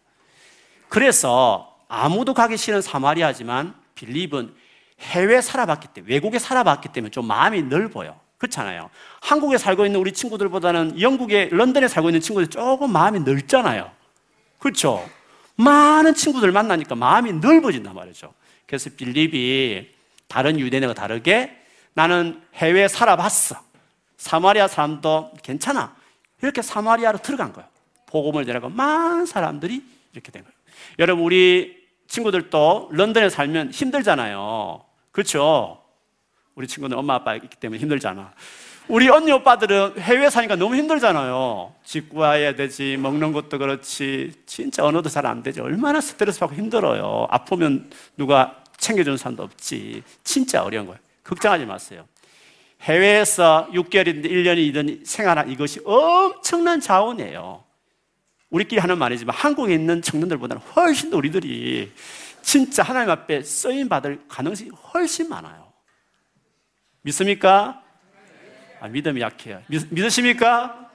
그래서 0.90 1.78
아무도 1.88 2.34
가기 2.34 2.58
싫은 2.58 2.82
사마리아지만 2.82 3.76
빌립은 3.96 4.54
해외 5.00 5.42
살아봤기 5.42 5.90
때문에 5.90 6.14
외국에 6.14 6.40
살아봤기 6.40 6.90
때문에 6.90 7.12
좀 7.12 7.28
마음이 7.28 7.64
넓어요. 7.64 8.20
그렇잖아요. 8.38 8.90
한국에 9.22 9.58
살고 9.58 9.86
있는 9.86 10.00
우리 10.00 10.12
친구들보다는 10.12 11.00
영국에 11.00 11.50
런던에 11.52 11.88
살고 11.88 12.10
있는 12.10 12.22
친구들 12.22 12.50
조금 12.50 12.92
마음이 12.92 13.20
넓잖아요. 13.20 13.92
그렇죠? 14.60 15.08
많은 15.56 16.16
친구들 16.16 16.52
만나니까 16.52 16.96
마음이 16.96 17.34
넓어진단 17.34 17.94
말이죠. 17.94 18.34
그래서 18.66 18.90
빌립이 18.96 19.90
다른 20.28 20.60
유대인과 20.60 20.94
다르게 20.94 21.58
나는 21.94 22.42
해외에 22.56 22.88
살아봤어. 22.88 23.73
사마리아 24.18 24.68
사람도 24.68 25.34
괜찮아. 25.44 25.96
이렇게 26.42 26.62
사마리아로 26.62 27.20
들어간 27.20 27.54
거예요. 27.54 27.68
복음을 28.08 28.46
전하고 28.46 28.70
많은 28.70 29.26
사람들이 29.26 29.84
이렇게 30.14 30.32
된 30.32 30.44
거예요. 30.44 30.54
여러분 31.00 31.24
우리 31.26 31.84
친구들도 32.08 32.90
런던에 32.92 33.30
살면 33.30 33.72
힘들잖아요. 33.72 34.84
그렇죠? 35.12 35.82
우리 36.56 36.68
친구는 36.68 36.98
엄마 36.98 37.16
아빠 37.16 37.36
있기 37.36 37.58
때문에 37.58 37.80
힘들잖아. 37.80 38.34
우리 38.90 39.10
언니 39.10 39.32
오빠들은 39.32 40.00
해외 40.00 40.30
사니까 40.30 40.56
너무 40.58 40.76
힘들잖아요. 40.76 41.74
집 41.86 42.10
구해야 42.10 42.54
되지, 42.54 42.98
먹는 42.98 43.32
것도 43.32 43.58
그렇지. 43.58 44.34
진짜 44.46 44.84
언어도 44.84 45.10
잘 45.10 45.26
안 45.26 45.42
되지. 45.42 45.62
얼마나 45.62 46.02
스트레스 46.02 46.40
받고 46.42 46.56
힘들어요. 46.56 47.28
아프면 47.30 47.90
누가 48.18 48.62
챙겨주는 48.78 49.18
사람도 49.18 49.44
없지. 49.44 50.04
진짜 50.24 50.64
어려운 50.64 50.86
거예요. 50.86 51.00
걱정하지 51.24 51.66
마세요. 51.66 52.06
해외에서 52.84 53.70
6개월이든 53.72 54.26
1년이든 54.26 55.06
생활한 55.06 55.50
이것이 55.50 55.80
엄청난 55.86 56.80
자원이에요. 56.80 57.64
우리끼리 58.50 58.80
하는 58.80 58.98
말이지만 58.98 59.36
한국에 59.36 59.74
있는 59.74 60.02
청년들보다는 60.02 60.62
훨씬 60.62 61.10
더 61.10 61.18
우리들이 61.18 61.92
진짜 62.42 62.84
하나님 62.84 63.10
앞에 63.10 63.42
쓰임 63.42 63.90
받을 63.90 64.22
가능성이 64.28 64.70
훨씬 64.70 65.30
많아요. 65.30 65.72
믿습니까? 67.02 67.82
아, 68.80 68.88
믿음이 68.90 69.22
약해요. 69.22 69.64
믿, 69.68 69.88
믿으십니까? 69.90 70.92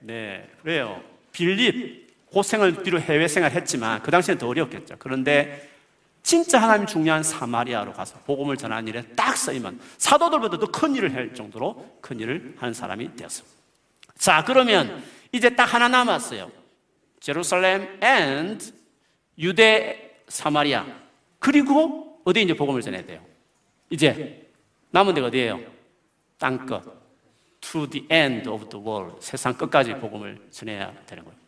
네, 0.00 0.48
그래요. 0.62 1.02
빌립 1.32 2.06
고생을 2.26 2.82
뒤로 2.82 3.00
해외 3.00 3.28
생활했지만 3.28 4.02
그 4.02 4.10
당시엔 4.10 4.36
더 4.36 4.48
어려웠겠죠. 4.48 4.96
그런데 4.98 5.75
진짜 6.26 6.60
하나님 6.60 6.86
중요한 6.86 7.22
사마리아로 7.22 7.92
가서 7.92 8.18
복음을 8.26 8.56
전하는 8.56 8.88
일에 8.88 9.00
딱 9.14 9.36
쓰이면 9.36 9.78
사도들보다 9.96 10.58
더 10.58 10.66
큰 10.66 10.96
일을 10.96 11.14
할 11.14 11.32
정도로 11.32 11.98
큰 12.00 12.18
일을 12.18 12.56
하는 12.58 12.74
사람이 12.74 13.14
되었습니다. 13.14 13.56
자, 14.18 14.42
그러면 14.44 15.04
이제 15.30 15.50
딱 15.50 15.72
하나 15.72 15.86
남았어요. 15.86 16.50
제루살렘 17.20 18.00
and 18.02 18.72
유대 19.38 20.16
사마리아. 20.26 20.84
그리고 21.38 22.20
어디 22.24 22.42
이제 22.42 22.54
복음을 22.54 22.82
전해야 22.82 23.06
돼요? 23.06 23.24
이제 23.88 24.50
남은 24.90 25.14
데가 25.14 25.28
어디예요? 25.28 25.60
땅끝. 26.38 26.82
To 27.60 27.88
the 27.88 28.04
end 28.10 28.48
of 28.50 28.68
the 28.68 28.84
world. 28.84 29.24
세상 29.24 29.54
끝까지 29.56 29.94
복음을 29.94 30.44
전해야 30.50 30.92
되는 31.06 31.22
거예요. 31.22 31.38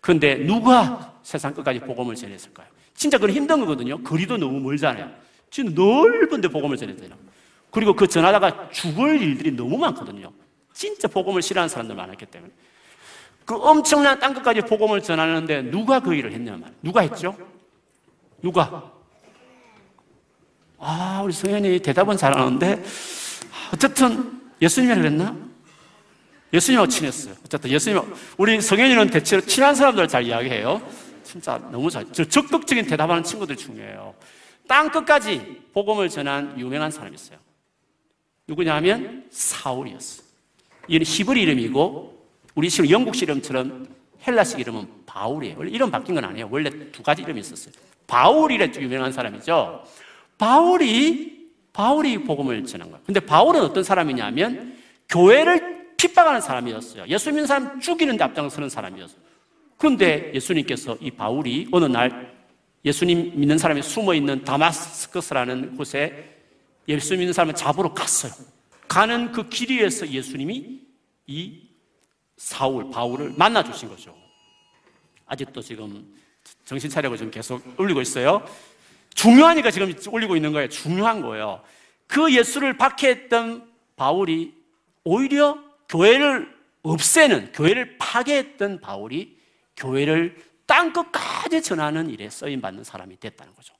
그런데 0.00 0.36
누가 0.36 1.20
세상 1.22 1.52
끝까지 1.52 1.80
복음을 1.80 2.14
전했을까요? 2.14 2.77
진짜 2.98 3.16
그건 3.16 3.30
힘든 3.30 3.60
거거든요. 3.60 4.02
거리도 4.02 4.38
너무 4.38 4.58
멀잖아요. 4.58 5.08
진짜 5.50 5.72
넓은데 5.72 6.48
복음을 6.48 6.76
되나. 6.76 7.16
그리고 7.70 7.94
그 7.94 8.08
전하다가 8.08 8.70
죽을 8.70 9.22
일들이 9.22 9.52
너무 9.52 9.78
많거든요. 9.78 10.32
진짜 10.74 11.06
복음을 11.06 11.40
싫어하는 11.40 11.68
사람들 11.68 11.94
많았기 11.94 12.26
때문에. 12.26 12.52
그 13.44 13.54
엄청난 13.54 14.18
땅 14.18 14.34
끝까지 14.34 14.62
복음을 14.62 15.00
전하는데 15.00 15.70
누가 15.70 16.00
그 16.00 16.12
일을 16.12 16.32
했냐 16.32 16.56
말. 16.56 16.72
누가 16.82 17.02
했죠? 17.02 17.36
누가? 18.42 18.92
아, 20.78 21.22
우리 21.22 21.32
성현이 21.32 21.78
대답은 21.78 22.16
잘하는데 22.16 22.82
어쨌든 23.74 24.40
예수님이 24.60 24.96
그랬나? 24.96 25.36
예수님하고 26.52 26.88
친했어요. 26.88 27.34
어쨌든 27.44 27.70
예수님, 27.70 28.02
우리 28.38 28.60
성현이는 28.60 29.10
대체로 29.10 29.42
친한 29.42 29.76
사람들 29.76 30.08
잘 30.08 30.24
이야기해요. 30.24 31.07
진짜 31.28 31.58
너무 31.70 31.90
잘, 31.90 32.06
저 32.12 32.24
적극적인 32.24 32.86
대답하는 32.86 33.22
친구들 33.22 33.54
중요해요. 33.54 34.14
땅 34.66 34.90
끝까지 34.90 35.62
복음을 35.74 36.08
전한 36.08 36.58
유명한 36.58 36.90
사람이 36.90 37.14
있어요. 37.14 37.38
누구냐 38.46 38.74
하면 38.76 39.26
사울이었어. 39.30 40.22
이는 40.88 41.04
히브리 41.04 41.42
이름이고 41.42 42.26
우리 42.54 42.70
지금 42.70 42.88
영국식 42.88 43.24
이름처럼 43.24 43.86
헬라식 44.26 44.58
이름은 44.60 44.88
바울이에요. 45.04 45.56
원래 45.58 45.70
이름 45.70 45.90
바뀐 45.90 46.14
건 46.14 46.24
아니에요. 46.24 46.48
원래 46.50 46.70
두 46.90 47.02
가지 47.02 47.20
이름이 47.22 47.40
있었어요. 47.40 47.74
바울이래 48.06 48.72
유명한 48.78 49.12
사람이죠. 49.12 49.84
바울이 50.38 51.50
바울이 51.74 52.24
복음을 52.24 52.64
전한 52.64 52.90
거예요. 52.90 53.02
근데 53.04 53.20
바울은 53.20 53.60
어떤 53.60 53.84
사람이냐면 53.84 54.78
교회를 55.10 55.94
핍박하는 55.98 56.40
사람이었어요. 56.40 57.04
예수 57.08 57.28
믿는 57.28 57.46
사람 57.46 57.80
죽이는데 57.80 58.24
앞장서는 58.24 58.70
사람이었어요. 58.70 59.27
그런데 59.78 60.32
예수님께서 60.34 60.98
이 61.00 61.10
바울이 61.10 61.68
어느 61.72 61.84
날 61.86 62.36
예수님 62.84 63.38
믿는 63.40 63.58
사람이 63.58 63.82
숨어 63.82 64.14
있는 64.14 64.44
다마스커스라는 64.44 65.76
곳에 65.76 66.36
예수 66.88 67.16
믿는 67.16 67.32
사람을 67.32 67.54
잡으러 67.54 67.94
갔어요. 67.94 68.32
가는 68.88 69.30
그 69.32 69.48
길 69.48 69.70
위에서 69.70 70.08
예수님이 70.08 70.80
이 71.26 71.60
사울, 72.36 72.90
바울을 72.90 73.34
만나 73.36 73.62
주신 73.62 73.88
거죠. 73.88 74.16
아직도 75.26 75.60
지금 75.60 76.06
정신 76.64 76.88
차리고 76.88 77.16
지금 77.16 77.30
계속 77.30 77.62
올리고 77.78 78.00
있어요. 78.00 78.46
중요하니까 79.14 79.70
지금 79.70 79.92
올리고 80.10 80.36
있는 80.36 80.52
거예요. 80.52 80.68
중요한 80.68 81.20
거예요. 81.20 81.62
그 82.06 82.32
예수를 82.34 82.78
박해했던 82.78 83.70
바울이 83.96 84.54
오히려 85.04 85.58
교회를 85.88 86.56
없애는, 86.82 87.52
교회를 87.52 87.98
파괴했던 87.98 88.80
바울이 88.80 89.36
교회를 89.78 90.36
땅 90.66 90.92
끝까지 90.92 91.62
전하는 91.62 92.10
일에 92.10 92.28
쓰임 92.28 92.60
받는 92.60 92.84
사람이 92.84 93.18
됐다는 93.18 93.54
거죠. 93.54 93.74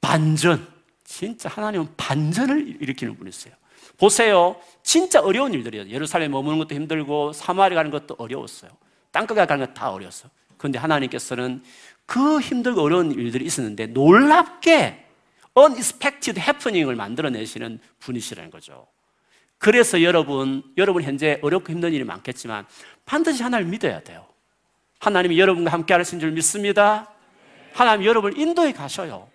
반전. 0.00 0.66
진짜 1.04 1.48
하나님은 1.48 1.88
반전을 1.96 2.82
일으키는 2.82 3.16
분이었어요. 3.16 3.54
보세요. 3.96 4.56
진짜 4.82 5.20
어려운 5.20 5.54
일들이에요. 5.54 5.88
예루살렘 5.88 6.32
머무는 6.32 6.58
것도 6.58 6.74
힘들고 6.74 7.32
사마리 7.32 7.74
가는 7.74 7.90
것도 7.90 8.16
어려웠어요. 8.18 8.70
땅끝까지 9.12 9.48
가는 9.48 9.66
것 9.66 9.74
다 9.74 9.90
어려웠어요. 9.90 10.30
그런데 10.56 10.78
하나님께서는 10.78 11.62
그 12.06 12.40
힘들고 12.40 12.82
어려운 12.82 13.12
일들이 13.12 13.44
있었는데 13.44 13.86
놀랍게 13.88 15.06
unexpected 15.56 16.40
happening을 16.40 16.96
만들어내시는 16.96 17.78
분이시라는 18.00 18.50
거죠. 18.50 18.86
그래서 19.58 20.02
여러분, 20.02 20.62
여러분 20.76 21.02
현재 21.02 21.38
어렵고 21.42 21.72
힘든 21.72 21.92
일이 21.92 22.04
많겠지만 22.04 22.66
반드시 23.06 23.42
하나님을 23.42 23.70
믿어야 23.70 24.00
돼요. 24.00 24.26
하나님이 25.00 25.38
여러분과 25.38 25.72
함께 25.72 25.94
하신 25.94 26.20
줄 26.20 26.32
믿습니다. 26.32 27.10
하나님 27.72 28.06
여러분을 28.06 28.38
인도해 28.38 28.72
가셔요. 28.72 29.28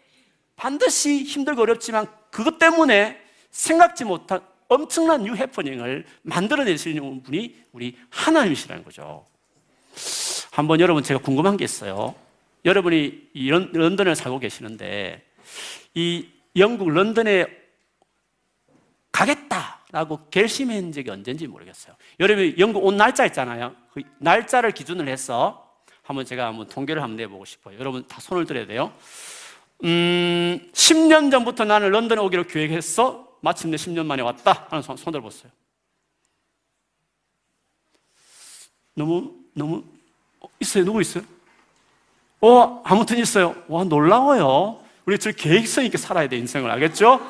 반드시 0.55 1.23
힘들고 1.23 1.61
어렵지만 1.61 2.07
그것 2.31 2.57
때문에 2.57 3.19
생각지 3.51 4.05
못한 4.05 4.41
엄청난 4.67 5.23
new 5.23 5.35
happening을 5.35 6.05
만들어내시는 6.21 7.23
분이 7.23 7.55
우리 7.71 7.97
하나님이시라는 8.09 8.83
거죠. 8.83 9.25
한번 10.51 10.79
여러분 10.79 11.03
제가 11.03 11.19
궁금한 11.21 11.57
게 11.57 11.65
있어요. 11.65 12.15
여러분이 12.65 13.29
이 13.33 13.49
런- 13.49 13.71
런던에 13.71 14.15
살고 14.15 14.39
계시는데 14.39 15.23
이 15.95 16.27
영국 16.55 16.89
런던에 16.89 17.45
가겠다 19.11 19.78
라고 19.91 20.19
결심한 20.29 20.91
적이 20.91 21.09
언젠지 21.09 21.47
모르겠어요. 21.47 21.95
여러분이 22.19 22.55
영국 22.59 22.85
온 22.85 22.97
날짜 22.97 23.25
있잖아요. 23.25 23.75
그 23.91 24.01
날짜를 24.19 24.71
기준으로 24.71 25.09
해서 25.09 25.67
한번 26.03 26.25
제가 26.25 26.47
한번 26.47 26.67
통계를 26.67 27.01
한번 27.01 27.17
내보고 27.17 27.45
싶어요. 27.45 27.77
여러분 27.79 28.07
다 28.07 28.19
손을 28.21 28.45
들어야 28.45 28.67
돼요. 28.67 28.93
음, 29.83 30.59
10년 30.73 31.31
전부터 31.31 31.65
나는 31.65 31.89
런던에 31.89 32.21
오기로 32.21 32.45
계획했어. 32.45 33.37
마침내 33.41 33.77
10년 33.77 34.05
만에 34.05 34.21
왔다. 34.21 34.67
하는 34.69 34.81
손, 34.83 34.97
손 34.97 35.11
들어보세요. 35.11 35.51
너무, 38.93 39.33
너무, 39.53 39.83
어, 40.41 40.47
있어요? 40.59 40.83
누구 40.83 41.01
있어요? 41.01 41.23
어, 42.41 42.81
아무튼 42.83 43.17
있어요. 43.17 43.55
와, 43.67 43.83
놀라워요. 43.85 44.83
우리 45.05 45.17
저 45.17 45.31
계획성 45.31 45.85
있게 45.85 45.97
살아야 45.97 46.27
돼, 46.27 46.37
인생을. 46.37 46.69
알겠죠? 46.69 47.25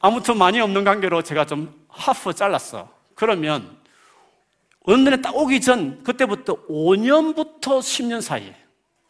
아무튼 0.00 0.38
많이 0.38 0.60
없는 0.60 0.82
관계로 0.82 1.22
제가 1.22 1.44
좀 1.44 1.72
하프 1.88 2.34
잘랐어. 2.34 2.90
그러면, 3.14 3.78
런던에 4.86 5.20
딱 5.20 5.36
오기 5.36 5.60
전, 5.60 6.02
그때부터 6.02 6.66
5년부터 6.66 7.80
10년 7.80 8.22
사이에, 8.22 8.56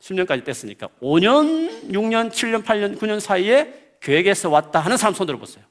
10년까지 0.01 0.45
됐으니까, 0.45 0.89
5년, 1.01 1.91
6년, 1.93 2.31
7년, 2.31 2.65
8년, 2.65 2.99
9년 2.99 3.21
사이에 3.21 3.95
계획에서 4.01 4.51
왔다 4.51 4.81
하는 4.81 4.97
사람 4.97 5.15
손 5.15 5.27
들어보세요. 5.27 5.65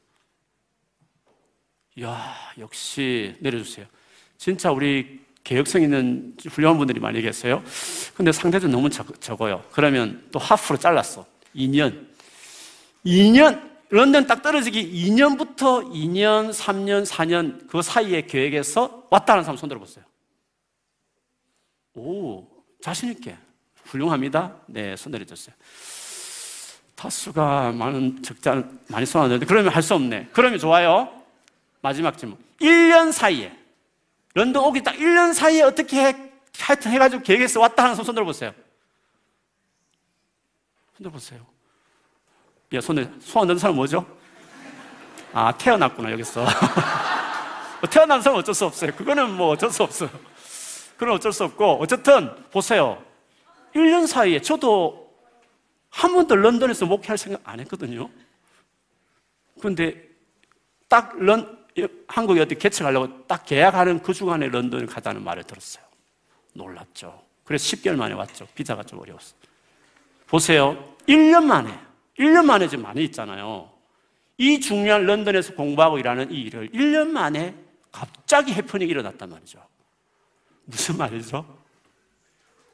이야, 1.98 2.34
역시 2.58 3.36
내려주세요. 3.40 3.86
진짜 4.38 4.72
우리 4.72 5.20
계획성 5.44 5.82
있는 5.82 6.34
훌륭한 6.50 6.78
분들이 6.78 7.00
많이 7.02 7.22
계세요. 7.22 7.62
근데 8.14 8.32
상대도 8.32 8.70
너무 8.70 8.90
적, 8.90 9.20
적어요. 9.20 9.64
그러면 9.72 10.26
또 10.32 10.40
하프로 10.40 10.80
잘랐어. 10.80 11.26
2년. 11.56 12.08
2년, 13.06 13.69
런던 13.90 14.28
딱 14.28 14.42
떨어지기 14.42 15.10
2년부터 15.10 15.92
2년, 15.92 16.54
3년, 16.54 17.06
4년 17.06 17.68
그 17.68 17.82
사이에 17.82 18.22
계획에서 18.22 19.08
왔다는 19.10 19.44
사람 19.44 19.58
손 19.58 19.68
들어 19.68 19.80
보세요. 19.80 20.06
오, 21.96 22.48
자신있게. 22.82 23.38
훌륭합니다. 23.86 24.56
네, 24.68 24.96
손 24.96 25.12
내려줬어요. 25.12 25.56
타수가 26.96 27.72
많은 27.72 28.22
적자 28.22 28.64
많이 28.88 29.06
쏘았는데 29.06 29.46
그러면 29.46 29.74
할 29.74 29.82
수 29.82 29.96
없네. 29.96 30.30
그러면 30.34 30.60
좋아요. 30.60 31.24
마지막 31.82 32.18
질문. 32.18 32.38
1년 32.62 33.12
사이에 33.12 33.58
런던 34.36 34.64
오기 34.66 34.84
딱 34.84 34.96
1년 34.96 35.34
사이에 35.34 35.62
어떻게 35.64 36.06
해, 36.06 36.32
하여튼 36.60 36.92
해가지고 36.92 37.24
계획에서 37.24 37.60
왔다 37.60 37.84
하는 37.84 37.96
손 37.96 38.06
손들어 38.06 38.26
보세요. 38.26 38.54
손들어 40.98 41.12
보세요. 41.12 41.46
야, 42.74 42.82
손에, 42.82 43.10
손안 43.20 43.48
든 43.48 43.58
사람 43.58 43.76
뭐죠? 43.76 44.06
아, 45.34 45.52
태어났구나, 45.58 46.12
여기서. 46.12 46.46
뭐 47.82 47.90
태어난 47.90 48.22
사람 48.22 48.38
어쩔 48.38 48.54
수 48.54 48.66
없어요. 48.66 48.92
그거는 48.96 49.36
뭐 49.36 49.50
어쩔 49.50 49.72
수 49.72 49.82
없어요. 49.82 50.10
그건 50.96 51.16
어쩔 51.16 51.34
수 51.34 51.46
없고, 51.46 51.80
어쨌든, 51.82 52.30
보세요. 52.52 53.04
1년 53.74 54.06
사이에 54.06 54.42
저도 54.42 55.10
한 55.90 56.14
번도 56.14 56.36
런던에서 56.36 56.86
목회할 56.86 57.18
생각 57.18 57.42
안 57.44 57.60
했거든요. 57.62 58.10
근데 59.60 60.08
딱 60.88 61.14
런, 61.18 61.58
한국에 62.08 62.42
어디 62.42 62.56
개척하려고 62.56 63.26
딱 63.26 63.46
계약하는 63.46 64.02
그 64.04 64.14
주간에 64.14 64.48
런던을 64.48 64.86
가자는 64.86 65.24
말을 65.24 65.44
들었어요. 65.44 65.84
놀랐죠. 66.54 67.22
그래서 67.44 67.66
10개월 67.76 67.96
만에 67.96 68.14
왔죠. 68.14 68.48
비자가 68.54 68.84
좀 68.84 69.00
어려웠어. 69.00 69.36
보세요. 70.28 70.96
1년 71.08 71.46
만에, 71.46 71.89
1년 72.20 72.46
만에 72.46 72.68
지금 72.68 72.84
많이 72.84 73.04
있잖아요. 73.06 73.72
이 74.38 74.60
중요한 74.60 75.06
런던에서 75.06 75.54
공부하고 75.56 75.98
일하는 75.98 76.32
이 76.32 76.42
일을 76.42 76.70
1년 76.70 77.08
만에 77.08 77.56
갑자기 77.92 78.54
해프닝이 78.54 78.90
일어났단 78.92 79.30
말이죠. 79.30 79.66
무슨 80.66 80.98
말이죠? 80.98 81.58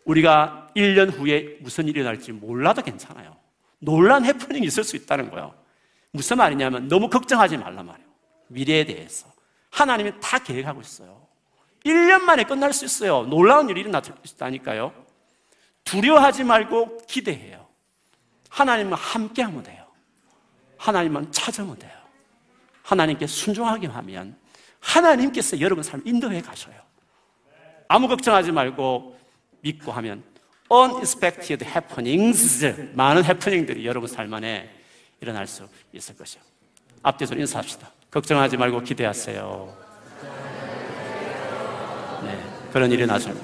우리가 0.05 0.69
1년 0.75 1.11
후에 1.11 1.57
무슨 1.61 1.87
일이 1.87 2.03
날지 2.03 2.33
몰라도 2.33 2.81
괜찮아요. 2.81 3.35
놀란 3.79 4.25
해프닝이 4.25 4.65
있을 4.67 4.83
수 4.83 4.95
있다는 4.95 5.29
거예요. 5.31 5.55
무슨 6.11 6.37
말이냐면 6.37 6.87
너무 6.87 7.09
걱정하지 7.09 7.57
말란 7.57 7.85
말이에요. 7.85 8.09
미래에 8.47 8.85
대해서. 8.85 9.27
하나님이 9.71 10.13
다 10.21 10.39
계획하고 10.39 10.81
있어요. 10.81 11.25
1년 11.85 12.21
만에 12.21 12.43
끝날 12.43 12.73
수 12.73 12.85
있어요. 12.85 13.23
놀라운 13.23 13.69
일이 13.69 13.81
일어났다니까요. 13.81 14.93
두려워하지 15.83 16.43
말고 16.43 16.97
기대해요. 17.07 17.64
하나님과 18.55 18.95
함께 18.95 19.41
하면 19.41 19.63
돼요. 19.63 19.85
하나님만 20.77 21.31
찾으면 21.31 21.77
돼요. 21.77 21.91
하나님께 22.83 23.27
순종하게 23.27 23.87
하면 23.87 24.37
하나님께서 24.79 25.59
여러분 25.59 25.83
삶 25.83 26.01
인도해 26.05 26.41
가셔요. 26.41 26.75
아무 27.89 28.07
걱정하지 28.07 28.51
말고 28.51 29.19
믿고 29.59 29.91
하면 29.91 30.23
unexpected 30.71 31.65
happenings 31.65 32.91
많은 32.93 33.25
해프닝들이 33.25 33.85
여러분 33.85 34.07
삶 34.07 34.33
안에 34.33 34.69
일어날 35.19 35.47
수 35.47 35.67
있을 35.91 36.15
것이요. 36.15 36.41
앞뒤로 37.03 37.37
인사합시다. 37.37 37.89
걱정하지 38.09 38.55
말고 38.55 38.81
기대하세요. 38.81 39.77
네, 42.23 42.69
그런 42.71 42.89
일이 42.91 43.05
나죠. 43.05 43.35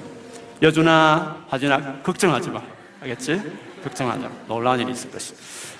여준아, 0.62 1.44
하준아, 1.48 2.02
걱정하지 2.02 2.50
마. 2.50 2.62
알겠지? 3.00 3.71
걱정하지 3.82 4.22
마. 4.22 4.30
놀라운 4.46 4.80
일이 4.80 4.92
있을 4.92 5.10
것이. 5.10 5.34